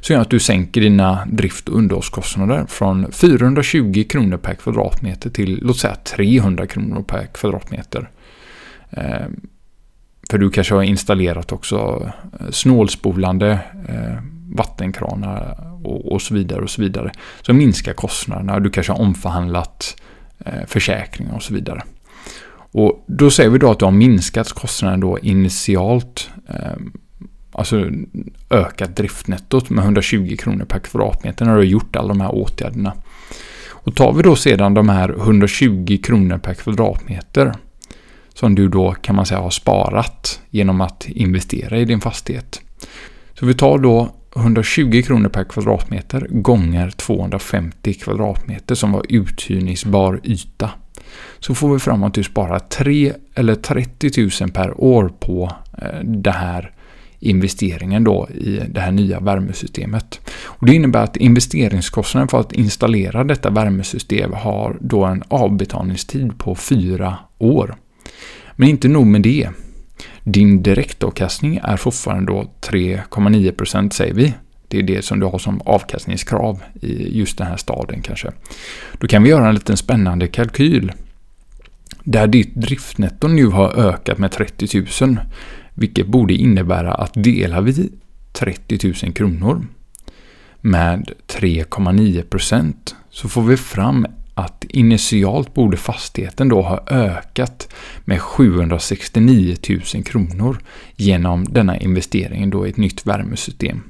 Så 0.00 0.12
gör 0.12 0.20
att 0.20 0.30
du 0.30 0.38
sänker 0.38 0.80
dina 0.80 1.26
drift 1.26 1.68
och 1.68 1.78
underhållskostnader 1.78 2.66
från 2.68 3.12
420 3.12 4.04
kronor 4.10 4.36
per 4.36 4.54
kvadratmeter 4.54 5.30
till 5.30 5.58
låt 5.62 5.78
säga 5.78 5.94
300 5.94 6.66
kronor 6.66 7.02
per 7.02 7.26
kvadratmeter. 7.26 8.10
Eh, 8.90 9.26
för 10.30 10.38
du 10.38 10.50
kanske 10.50 10.74
har 10.74 10.82
installerat 10.82 11.52
också 11.52 12.10
eh, 12.40 12.50
snålspolande 12.50 13.58
eh, 13.88 14.22
vattenkranar 14.56 15.70
och, 15.84 16.22
så 16.22 16.34
vidare 16.34 16.62
och 16.62 16.70
så 16.70 16.82
vidare. 16.82 17.12
Så 17.42 17.52
minskar 17.52 17.92
kostnaderna. 17.92 18.60
Du 18.60 18.70
kanske 18.70 18.92
har 18.92 19.00
omförhandlat 19.00 19.96
försäkringar 20.66 21.34
och 21.34 21.42
så 21.42 21.54
vidare. 21.54 21.82
Och 22.74 23.04
då 23.06 23.30
säger 23.30 23.50
vi 23.50 23.58
då 23.58 23.70
att 23.70 23.78
du 23.78 23.84
har 23.84 23.92
minskat 23.92 24.52
kostnaden 24.52 25.00
då 25.00 25.18
initialt, 25.18 26.30
eh, 26.48 26.76
alltså 27.52 27.90
ökat 28.50 28.96
driftnettot 28.96 29.70
med 29.70 29.84
120 29.84 30.36
kronor 30.38 30.64
per 30.64 30.78
kvadratmeter 30.78 31.44
när 31.44 31.52
du 31.52 31.58
har 31.58 31.64
gjort 31.64 31.96
alla 31.96 32.08
de 32.08 32.20
här 32.20 32.34
åtgärderna. 32.34 32.92
Och 33.68 33.94
tar 33.94 34.12
vi 34.12 34.22
då 34.22 34.36
sedan 34.36 34.74
de 34.74 34.88
här 34.88 35.08
120 35.08 35.98
kronor 36.04 36.38
per 36.38 36.54
kvadratmeter 36.54 37.52
som 38.34 38.54
du 38.54 38.68
då 38.68 38.92
kan 38.92 39.16
man 39.16 39.26
säga 39.26 39.40
har 39.40 39.50
sparat 39.50 40.40
genom 40.50 40.80
att 40.80 41.06
investera 41.08 41.78
i 41.78 41.84
din 41.84 42.00
fastighet. 42.00 42.60
Så 43.38 43.46
vi 43.46 43.54
tar 43.54 43.78
då 43.78 44.14
120 44.36 45.02
kronor 45.02 45.28
per 45.28 45.44
kvadratmeter 45.44 46.26
gånger 46.30 46.90
250 46.90 47.94
kvadratmeter 47.94 48.74
som 48.74 48.92
var 48.92 49.04
uthyrningsbar 49.08 50.20
yta 50.24 50.70
så 51.40 51.54
får 51.54 51.72
vi 51.72 51.78
fram 51.78 52.02
att 52.02 52.14
du 52.14 52.22
sparar 52.22 52.58
3 52.58 53.12
eller 53.34 53.54
30 53.54 54.30
000 54.40 54.50
per 54.50 54.80
år 54.80 55.12
på 55.20 55.52
eh, 55.82 56.00
den 56.04 56.32
här 56.32 56.70
investeringen 57.18 58.04
då 58.04 58.28
i 58.28 58.60
det 58.68 58.80
här 58.80 58.92
nya 58.92 59.20
värmesystemet. 59.20 60.20
Och 60.44 60.66
det 60.66 60.74
innebär 60.74 61.02
att 61.02 61.16
investeringskostnaden 61.16 62.28
för 62.28 62.40
att 62.40 62.52
installera 62.52 63.24
detta 63.24 63.50
värmesystem 63.50 64.32
har 64.32 64.76
då 64.80 65.04
en 65.04 65.22
avbetalningstid 65.28 66.38
på 66.38 66.54
fyra 66.54 67.18
år. 67.38 67.74
Men 68.56 68.68
inte 68.68 68.88
nog 68.88 69.06
med 69.06 69.22
det. 69.22 69.48
Din 70.24 70.62
direktavkastning 70.62 71.60
är 71.62 71.76
fortfarande 71.76 72.32
då 72.32 72.50
3,9% 72.60 73.90
säger 73.90 74.14
vi. 74.14 74.34
Det 74.68 74.78
är 74.78 74.82
det 74.82 75.04
som 75.04 75.20
du 75.20 75.26
har 75.26 75.38
som 75.38 75.60
avkastningskrav 75.60 76.62
i 76.80 77.18
just 77.18 77.38
den 77.38 77.46
här 77.46 77.56
staden 77.56 78.02
kanske. 78.02 78.32
Då 78.98 79.06
kan 79.06 79.22
vi 79.22 79.30
göra 79.30 79.48
en 79.48 79.54
liten 79.54 79.76
spännande 79.76 80.26
kalkyl 80.26 80.92
där 82.04 82.26
ditt 82.26 82.54
driftnetto 82.54 83.28
nu 83.28 83.46
har 83.46 83.72
ökat 83.72 84.18
med 84.18 84.32
30 84.32 84.86
000, 85.00 85.18
vilket 85.74 86.06
borde 86.06 86.34
innebära 86.34 86.94
att 86.94 87.12
delar 87.14 87.60
vi 87.60 87.90
30 88.32 88.94
000 89.04 89.12
kronor 89.12 89.66
med 90.60 91.10
3,9% 91.28 92.74
så 93.10 93.28
får 93.28 93.42
vi 93.42 93.56
fram 93.56 94.06
att 94.34 94.64
initialt 94.68 95.54
borde 95.54 95.76
fastigheten 95.76 96.48
då 96.48 96.62
ha 96.62 96.84
ökat 96.86 97.68
med 98.04 98.20
769 98.20 99.56
000 99.94 100.04
kronor 100.04 100.58
genom 100.96 101.44
denna 101.44 101.78
investering 101.78 102.50
då 102.50 102.66
i 102.66 102.70
ett 102.70 102.76
nytt 102.76 103.06
värmesystem. 103.06 103.82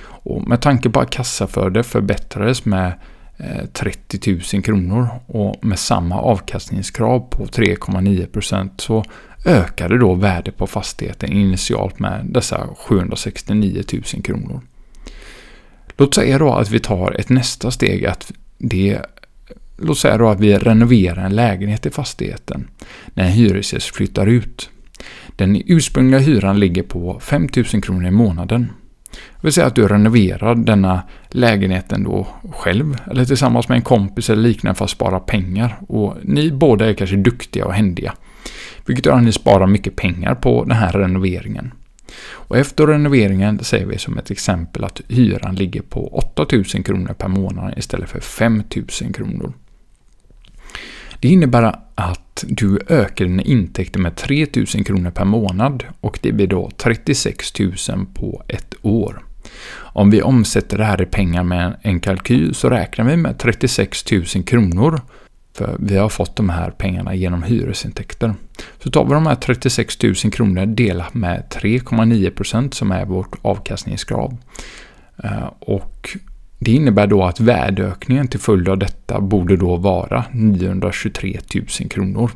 Och 0.00 0.48
med 0.48 0.60
tanke 0.60 0.90
på 0.90 1.00
att 1.00 1.10
kassaflödet 1.10 1.86
förbättrades 1.86 2.64
med 2.64 2.92
eh, 3.36 3.66
30 3.72 4.40
000 4.54 4.62
kronor 4.62 5.08
och 5.26 5.64
med 5.64 5.78
samma 5.78 6.20
avkastningskrav 6.20 7.20
på 7.20 7.46
3,9% 7.46 8.70
så 8.76 9.04
ökade 9.44 9.98
då 9.98 10.14
värdet 10.14 10.56
på 10.56 10.66
fastigheten 10.66 11.32
initialt 11.32 11.98
med 11.98 12.26
dessa 12.28 12.68
769 12.76 13.82
000 13.92 14.22
kronor. 14.22 14.60
Låt 15.96 16.14
säga 16.14 16.38
då 16.38 16.54
att 16.54 16.70
vi 16.70 16.80
tar 16.80 17.20
ett 17.20 17.28
nästa 17.28 17.70
steg 17.70 18.06
att 18.06 18.32
det 18.58 18.98
Låt 19.78 19.98
säga 19.98 20.18
då 20.18 20.28
att 20.28 20.40
vi 20.40 20.58
renoverar 20.58 21.24
en 21.24 21.36
lägenhet 21.36 21.86
i 21.86 21.90
fastigheten 21.90 22.68
när 23.14 23.24
en 23.24 23.32
hyresgäst 23.32 23.96
flyttar 23.96 24.26
ut. 24.26 24.70
Den 25.36 25.62
ursprungliga 25.66 26.20
hyran 26.20 26.60
ligger 26.60 26.82
på 26.82 27.20
5 27.20 27.48
000 27.72 27.82
kronor 27.82 28.06
i 28.06 28.10
månaden 28.10 28.68
det 29.10 29.46
vill 29.46 29.52
säga 29.52 29.66
att 29.66 29.74
du 29.74 29.88
renoverar 29.88 30.54
denna 30.54 31.02
lägenheten 31.28 32.04
då 32.04 32.26
själv 32.52 32.96
eller 33.10 33.24
tillsammans 33.24 33.68
med 33.68 33.76
en 33.76 33.82
kompis 33.82 34.30
eller 34.30 34.42
liknande 34.42 34.78
för 34.78 34.84
att 34.84 34.90
spara 34.90 35.20
pengar. 35.20 35.78
Och 35.88 36.16
ni 36.22 36.50
båda 36.50 36.88
är 36.88 36.94
kanske 36.94 37.16
duktiga 37.16 37.64
och 37.64 37.74
händiga. 37.74 38.14
Vilket 38.86 39.06
gör 39.06 39.16
att 39.16 39.22
ni 39.22 39.32
sparar 39.32 39.66
mycket 39.66 39.96
pengar 39.96 40.34
på 40.34 40.64
den 40.64 40.76
här 40.76 40.92
renoveringen. 40.92 41.72
Och 42.30 42.58
efter 42.58 42.86
renoveringen 42.86 43.58
säger 43.64 43.86
vi 43.86 43.98
som 43.98 44.18
ett 44.18 44.30
exempel 44.30 44.84
att 44.84 45.00
hyran 45.08 45.54
ligger 45.54 45.82
på 45.82 46.08
8000 46.08 46.82
kronor 46.82 47.12
per 47.12 47.28
månad 47.28 47.74
istället 47.76 48.08
för 48.08 48.20
5000 48.20 49.12
kronor. 49.12 49.52
Det 51.20 51.28
innebär 51.28 51.62
att 51.94 52.44
du 52.48 52.78
ökar 52.88 53.24
dina 53.24 53.42
intäkter 53.42 54.00
med 54.00 54.16
3000 54.16 54.84
kronor 54.84 55.10
per 55.10 55.24
månad 55.24 55.84
och 56.00 56.18
det 56.22 56.32
blir 56.32 56.46
då 56.46 56.70
36 56.76 57.58
000 57.58 57.72
på 58.14 58.42
ett 58.48 58.74
år. 58.82 59.22
Om 59.76 60.10
vi 60.10 60.22
omsätter 60.22 60.78
det 60.78 60.84
här 60.84 61.02
i 61.02 61.06
pengar 61.06 61.42
med 61.42 61.76
en 61.82 62.00
kalkyl 62.00 62.54
så 62.54 62.70
räknar 62.70 63.04
vi 63.04 63.16
med 63.16 63.38
36 63.38 64.12
000 64.12 64.24
kronor 64.44 65.00
för 65.54 65.76
vi 65.78 65.96
har 65.96 66.08
fått 66.08 66.36
de 66.36 66.48
här 66.48 66.70
pengarna 66.70 67.14
genom 67.14 67.42
hyresintäkter. 67.42 68.34
Så 68.82 68.90
tar 68.90 69.04
vi 69.04 69.14
de 69.14 69.26
här 69.26 69.34
36 69.34 70.02
000 70.02 70.14
kronor 70.14 70.66
delat 70.66 71.14
med 71.14 71.44
3,9% 71.50 72.70
som 72.74 72.92
är 72.92 73.04
vårt 73.04 73.36
avkastningskrav. 73.42 74.36
Eh, 75.24 75.52
och 75.60 76.08
det 76.58 76.72
innebär 76.72 77.06
då 77.06 77.24
att 77.24 77.40
värdeökningen 77.40 78.28
till 78.28 78.40
följd 78.40 78.68
av 78.68 78.78
detta 78.78 79.20
borde 79.20 79.56
då 79.56 79.76
vara 79.76 80.24
923 80.32 81.38
000 81.54 81.88
kronor. 81.90 82.30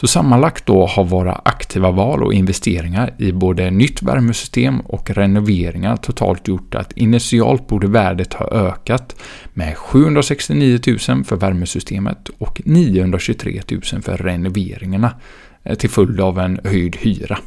Så 0.00 0.06
sammanlagt 0.06 0.66
då 0.66 0.86
har 0.86 1.04
våra 1.04 1.32
aktiva 1.32 1.90
val 1.90 2.22
och 2.22 2.34
investeringar 2.34 3.14
i 3.18 3.32
både 3.32 3.70
nytt 3.70 4.02
värmesystem 4.02 4.80
och 4.80 5.10
renoveringar 5.10 5.96
totalt 5.96 6.48
gjort 6.48 6.74
att 6.74 6.92
initialt 6.92 7.66
borde 7.66 7.86
värdet 7.86 8.34
ha 8.34 8.46
ökat 8.50 9.16
med 9.54 9.76
769 9.76 10.78
000 11.08 11.24
för 11.24 11.36
värmesystemet 11.36 12.28
och 12.38 12.62
923 12.64 13.62
000 13.70 14.02
för 14.02 14.16
renoveringarna 14.16 15.14
eh, 15.62 15.74
till 15.74 15.90
följd 15.90 16.20
av 16.20 16.38
en 16.38 16.60
höjd 16.64 16.96
hyra. 16.96 17.38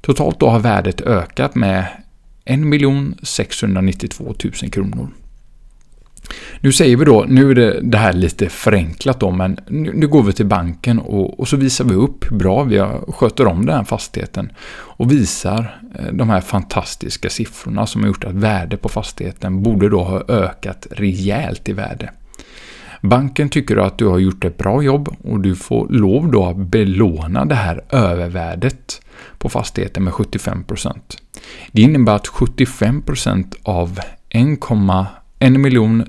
Totalt 0.00 0.40
då 0.40 0.48
har 0.48 0.60
värdet 0.60 1.00
ökat 1.00 1.54
med 1.54 1.86
1 2.44 2.58
692 3.22 4.34
000 4.62 4.70
kronor. 4.70 5.08
Nu 6.60 6.72
säger 6.72 6.96
vi 6.96 7.04
då, 7.04 7.24
nu 7.28 7.50
är 7.50 7.54
det, 7.54 7.80
det 7.82 7.98
här 7.98 8.12
lite 8.12 8.48
förenklat 8.48 9.20
då, 9.20 9.30
men 9.30 9.58
nu, 9.68 9.92
nu 9.94 10.08
går 10.08 10.22
vi 10.22 10.32
till 10.32 10.46
banken 10.46 10.98
och, 10.98 11.40
och, 11.40 11.48
så 11.48 11.56
visar 11.56 11.84
vi 11.84 11.94
upp 11.94 12.30
hur 12.30 12.36
bra 12.36 12.62
vi 12.62 12.78
sköter 13.08 13.46
om 13.46 13.66
den 13.66 13.76
här 13.76 13.84
fastigheten 13.84 14.52
och 14.70 15.12
visar 15.12 15.80
eh, 15.98 16.12
de 16.12 16.30
här 16.30 16.40
fantastiska 16.40 17.30
siffrorna 17.30 17.86
som 17.86 18.00
har 18.00 18.08
gjort 18.08 18.24
att 18.24 18.34
värdet 18.34 18.82
på 18.82 18.88
fastigheten 18.88 19.62
borde 19.62 19.88
då 19.88 20.02
ha 20.02 20.22
ökat 20.28 20.86
rejält 20.90 21.68
i 21.68 21.72
värde. 21.72 22.10
Banken 23.00 23.48
tycker 23.48 23.76
att 23.76 23.98
du 23.98 24.06
har 24.06 24.18
gjort 24.18 24.44
ett 24.44 24.58
bra 24.58 24.82
jobb 24.82 25.16
och 25.22 25.40
du 25.40 25.56
får 25.56 25.88
lov 25.88 26.30
då 26.30 26.46
att 26.46 26.56
belåna 26.56 27.44
det 27.44 27.54
här 27.54 27.84
övervärdet 27.90 29.00
på 29.38 29.48
fastigheten 29.48 30.04
med 30.04 30.12
75%. 30.12 30.96
Det 31.72 31.82
innebär 31.82 32.14
att 32.14 32.26
75% 32.26 33.54
av 33.62 33.98
1 34.28 34.60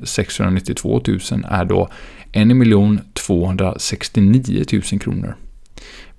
692 0.03 1.01
000 1.07 1.19
är 1.49 1.65
då 1.65 1.89
1 2.31 3.13
269 3.13 4.63
000 4.71 4.81
kronor. 4.81 5.35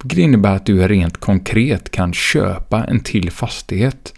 Vilket 0.02 0.18
innebär 0.18 0.56
att 0.56 0.66
du 0.66 0.88
rent 0.88 1.16
konkret 1.16 1.90
kan 1.90 2.12
köpa 2.12 2.84
en 2.84 3.00
till 3.00 3.30
fastighet 3.30 4.14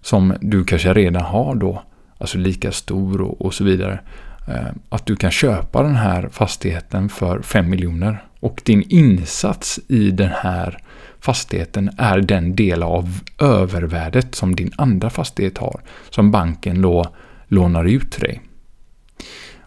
som 0.00 0.34
du 0.40 0.64
kanske 0.64 0.94
redan 0.94 1.22
har 1.22 1.54
då, 1.54 1.82
alltså 2.18 2.38
lika 2.38 2.72
stor 2.72 3.20
och, 3.20 3.42
och 3.42 3.54
så 3.54 3.64
vidare. 3.64 4.00
Eh, 4.46 4.66
att 4.88 5.06
du 5.06 5.16
kan 5.16 5.30
köpa 5.30 5.82
den 5.82 5.96
här 5.96 6.28
fastigheten 6.28 7.08
för 7.08 7.42
5 7.42 7.70
miljoner 7.70 8.24
och 8.40 8.62
din 8.64 8.82
insats 8.88 9.80
i 9.88 10.10
den 10.10 10.30
här 10.36 10.78
fastigheten 11.20 11.90
är 11.98 12.20
den 12.20 12.56
del 12.56 12.82
av 12.82 13.20
övervärdet 13.38 14.34
som 14.34 14.56
din 14.56 14.72
andra 14.76 15.10
fastighet 15.10 15.58
har, 15.58 15.80
som 16.10 16.30
banken 16.30 16.82
då 16.82 17.14
lånar 17.48 17.84
ut 17.84 18.12
till 18.12 18.22
dig. 18.22 18.40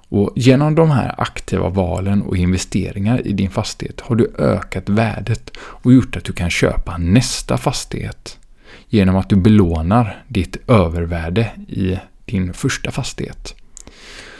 Och 0.09 0.33
genom 0.35 0.75
de 0.75 0.91
här 0.91 1.15
aktiva 1.17 1.69
valen 1.69 2.21
och 2.21 2.37
investeringar 2.37 3.27
i 3.27 3.33
din 3.33 3.49
fastighet 3.49 4.01
har 4.01 4.15
du 4.15 4.31
ökat 4.37 4.89
värdet 4.89 5.51
och 5.57 5.93
gjort 5.93 6.15
att 6.15 6.23
du 6.23 6.33
kan 6.33 6.49
köpa 6.49 6.97
nästa 6.97 7.57
fastighet 7.57 8.39
genom 8.89 9.15
att 9.15 9.29
du 9.29 9.35
belånar 9.35 10.23
ditt 10.27 10.69
övervärde 10.69 11.51
i 11.67 11.97
din 12.25 12.53
första 12.53 12.91
fastighet. 12.91 13.55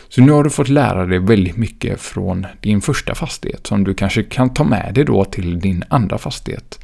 Så 0.10 0.22
nu 0.22 0.32
har 0.32 0.44
du 0.44 0.50
fått 0.50 0.70
lära 0.70 1.06
dig 1.06 1.20
väldigt 1.20 1.58
mycket 1.58 2.02
från 2.02 2.46
din 2.62 2.82
första 2.82 3.16
fastighet 3.16 3.68
som 3.68 3.84
du 3.84 3.94
kanske 3.94 4.24
kan 4.24 4.54
ta 4.54 4.64
med 4.64 4.94
dig 4.94 5.04
då 5.04 5.26
till 5.26 5.60
din 5.60 5.84
andra 5.88 6.18
fastighet. 6.18 6.80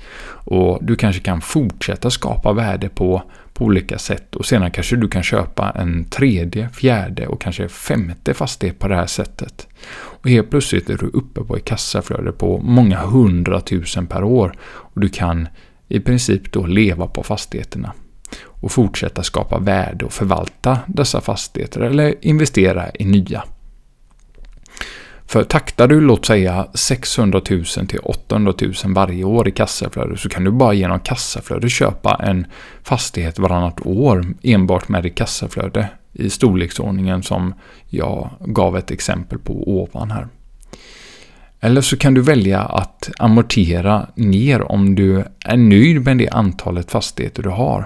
Och 0.45 0.79
du 0.81 0.95
kanske 0.95 1.21
kan 1.21 1.41
fortsätta 1.41 2.09
skapa 2.09 2.53
värde 2.53 2.89
på, 2.89 3.23
på 3.53 3.65
olika 3.65 3.97
sätt 3.97 4.35
och 4.35 4.45
senare 4.45 4.69
kanske 4.69 4.95
du 4.95 5.07
kan 5.07 5.23
köpa 5.23 5.71
en 5.75 6.05
tredje, 6.05 6.69
fjärde 6.69 7.27
och 7.27 7.41
kanske 7.41 7.69
femte 7.69 8.33
fastighet 8.33 8.79
på 8.79 8.87
det 8.87 8.95
här 8.95 9.05
sättet. 9.05 9.67
Och 9.93 10.29
helt 10.29 10.49
plötsligt 10.49 10.89
är 10.89 10.97
du 10.97 11.05
uppe 11.05 11.41
på 11.43 11.55
ett 11.55 11.65
kassaflöde 11.65 12.31
på 12.31 12.57
många 12.57 12.97
hundratusen 12.97 14.07
per 14.07 14.23
år 14.23 14.55
och 14.61 15.01
du 15.01 15.09
kan 15.09 15.47
i 15.87 15.99
princip 15.99 16.51
då 16.51 16.65
leva 16.65 17.07
på 17.07 17.23
fastigheterna 17.23 17.93
och 18.45 18.71
fortsätta 18.71 19.23
skapa 19.23 19.59
värde 19.59 20.05
och 20.05 20.13
förvalta 20.13 20.79
dessa 20.87 21.21
fastigheter 21.21 21.81
eller 21.81 22.25
investera 22.25 22.91
i 22.93 23.05
nya. 23.05 23.43
För 25.25 25.43
taktar 25.43 25.87
du 25.87 26.01
låt 26.01 26.25
säga 26.25 26.67
600 26.73 27.41
000 27.49 27.65
till 27.65 27.99
800 27.99 28.53
000 28.61 28.73
varje 28.87 29.23
år 29.23 29.47
i 29.47 29.51
kassaflöde 29.51 30.17
så 30.17 30.29
kan 30.29 30.43
du 30.43 30.51
bara 30.51 30.73
genom 30.73 30.99
kassaflöde 30.99 31.69
köpa 31.69 32.19
en 32.23 32.47
fastighet 32.83 33.39
varannat 33.39 33.85
år 33.85 34.25
enbart 34.43 34.89
med 34.89 35.03
ditt 35.03 35.15
kassaflöde 35.15 35.89
i 36.13 36.29
storleksordningen 36.29 37.23
som 37.23 37.53
jag 37.89 38.29
gav 38.39 38.77
ett 38.77 38.91
exempel 38.91 39.39
på 39.39 39.53
ovan 39.53 40.11
här. 40.11 40.27
Eller 41.63 41.81
så 41.81 41.97
kan 41.97 42.13
du 42.13 42.21
välja 42.21 42.59
att 42.59 43.11
amortera 43.17 44.07
ner 44.15 44.71
om 44.71 44.95
du 44.95 45.23
är 45.45 45.57
nöjd 45.57 46.05
med 46.05 46.17
det 46.17 46.29
antalet 46.29 46.91
fastigheter 46.91 47.43
du 47.43 47.49
har. 47.49 47.85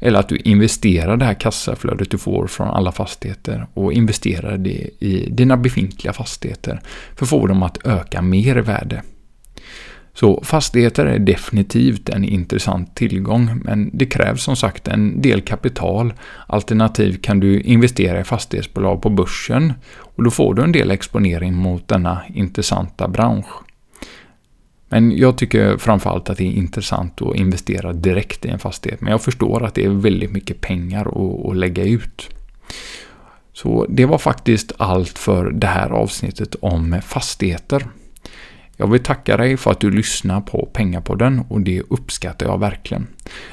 Eller 0.00 0.18
att 0.18 0.28
du 0.28 0.36
investerar 0.36 1.16
det 1.16 1.24
här 1.24 1.34
kassaflödet 1.34 2.10
du 2.10 2.18
får 2.18 2.46
från 2.46 2.68
alla 2.68 2.92
fastigheter 2.92 3.66
och 3.74 3.92
investerar 3.92 4.58
det 4.58 4.90
i 5.00 5.28
dina 5.30 5.56
befintliga 5.56 6.12
fastigheter 6.12 6.80
för 7.16 7.24
att 7.24 7.30
få 7.30 7.46
dem 7.46 7.62
att 7.62 7.86
öka 7.86 8.22
mer 8.22 8.58
i 8.58 8.60
värde. 8.60 9.02
Så 10.14 10.40
fastigheter 10.44 11.06
är 11.06 11.18
definitivt 11.18 12.08
en 12.08 12.24
intressant 12.24 12.96
tillgång, 12.96 13.60
men 13.64 13.90
det 13.92 14.06
krävs 14.06 14.42
som 14.42 14.56
sagt 14.56 14.88
en 14.88 15.22
del 15.22 15.40
kapital. 15.40 16.12
Alternativt 16.46 17.22
kan 17.22 17.40
du 17.40 17.60
investera 17.60 18.20
i 18.20 18.24
fastighetsbolag 18.24 19.02
på 19.02 19.10
börsen 19.10 19.72
och 19.96 20.24
då 20.24 20.30
får 20.30 20.54
du 20.54 20.62
en 20.62 20.72
del 20.72 20.90
exponering 20.90 21.54
mot 21.54 21.88
denna 21.88 22.20
intressanta 22.34 23.08
bransch. 23.08 23.46
Men 24.88 25.16
jag 25.16 25.38
tycker 25.38 25.76
framförallt 25.76 26.30
att 26.30 26.38
det 26.38 26.44
är 26.44 26.52
intressant 26.52 27.22
att 27.22 27.36
investera 27.36 27.92
direkt 27.92 28.44
i 28.44 28.48
en 28.48 28.58
fastighet. 28.58 29.00
Men 29.00 29.10
jag 29.10 29.22
förstår 29.22 29.64
att 29.64 29.74
det 29.74 29.84
är 29.84 29.88
väldigt 29.88 30.32
mycket 30.32 30.60
pengar 30.60 31.06
att, 31.50 31.56
lägga 31.56 31.84
ut. 31.84 32.28
Så 33.52 33.86
det 33.88 34.04
var 34.04 34.18
faktiskt 34.18 34.72
allt 34.76 35.18
för 35.18 35.50
det 35.50 35.66
här 35.66 35.90
avsnittet 35.90 36.54
om 36.60 37.00
fastigheter. 37.04 37.86
Jag 38.76 38.86
vill 38.86 39.02
tacka 39.02 39.36
dig 39.36 39.56
för 39.56 39.70
att 39.70 39.80
du 39.80 39.90
lyssnar 39.90 40.40
på 40.40 40.68
Pengapodden 40.72 41.44
och 41.48 41.60
det 41.60 41.80
uppskattar 41.80 42.46
jag 42.46 42.58
verkligen. 42.58 43.06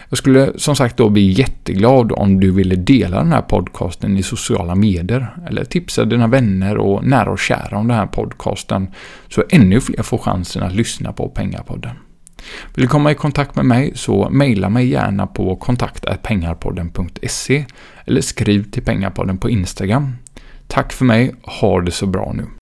Jag 0.09 0.17
skulle 0.17 0.59
som 0.59 0.75
sagt 0.75 0.97
då 0.97 1.09
bli 1.09 1.31
jätteglad 1.31 2.11
om 2.11 2.39
du 2.39 2.51
ville 2.51 2.75
dela 2.75 3.17
den 3.17 3.31
här 3.31 3.41
podcasten 3.41 4.17
i 4.17 4.23
sociala 4.23 4.75
medier 4.75 5.35
eller 5.49 5.63
tipsa 5.63 6.05
dina 6.05 6.27
vänner 6.27 6.77
och 6.77 7.05
nära 7.05 7.31
och 7.31 7.39
kära 7.39 7.77
om 7.77 7.87
den 7.87 7.97
här 7.97 8.07
podcasten 8.07 8.87
så 9.29 9.43
ännu 9.49 9.81
fler 9.81 10.03
får 10.03 10.17
chansen 10.17 10.63
att 10.63 10.75
lyssna 10.75 11.13
på 11.13 11.29
Pengapodden. 11.29 11.95
Vill 12.75 12.85
du 12.85 12.87
komma 12.87 13.11
i 13.11 13.15
kontakt 13.15 13.55
med 13.55 13.65
mig 13.65 13.91
så 13.95 14.29
mejla 14.29 14.69
mig 14.69 14.87
gärna 14.87 15.27
på 15.27 15.55
kontakt.pengarpodden.se 15.55 17.65
eller 18.05 18.21
skriv 18.21 18.71
till 18.71 18.83
Pengapodden 18.83 19.37
på 19.37 19.49
Instagram. 19.49 20.15
Tack 20.67 20.93
för 20.93 21.05
mig, 21.05 21.35
ha 21.43 21.81
det 21.81 21.91
så 21.91 22.05
bra 22.05 22.33
nu. 22.35 22.60